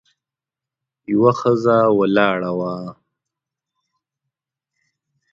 [1.11, 2.73] یوه ښځه ولاړه وه.